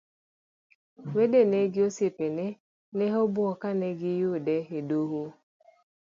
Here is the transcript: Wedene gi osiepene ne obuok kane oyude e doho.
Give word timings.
Wedene 1.13 1.59
gi 1.73 1.81
osiepene 1.87 2.45
ne 2.97 3.05
obuok 3.23 3.57
kane 3.61 3.87
oyude 4.11 4.57
e 4.77 4.79
doho. 4.89 5.23